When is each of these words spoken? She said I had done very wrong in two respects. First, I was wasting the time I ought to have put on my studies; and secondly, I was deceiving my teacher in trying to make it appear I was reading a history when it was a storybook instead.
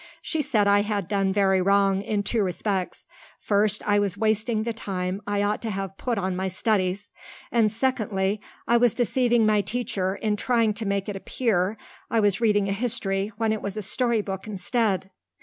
She 0.23 0.41
said 0.41 0.67
I 0.67 0.81
had 0.81 1.07
done 1.07 1.31
very 1.31 1.61
wrong 1.61 2.01
in 2.01 2.23
two 2.23 2.41
respects. 2.41 3.05
First, 3.39 3.87
I 3.87 3.99
was 3.99 4.17
wasting 4.17 4.63
the 4.63 4.73
time 4.73 5.21
I 5.27 5.43
ought 5.43 5.61
to 5.61 5.69
have 5.69 5.95
put 5.95 6.17
on 6.17 6.35
my 6.35 6.47
studies; 6.47 7.11
and 7.51 7.71
secondly, 7.71 8.41
I 8.67 8.77
was 8.77 8.95
deceiving 8.95 9.45
my 9.45 9.61
teacher 9.61 10.15
in 10.15 10.37
trying 10.37 10.73
to 10.73 10.87
make 10.87 11.07
it 11.07 11.15
appear 11.15 11.77
I 12.09 12.19
was 12.19 12.41
reading 12.41 12.67
a 12.67 12.73
history 12.73 13.31
when 13.37 13.53
it 13.53 13.61
was 13.61 13.77
a 13.77 13.83
storybook 13.83 14.47
instead. 14.47 15.11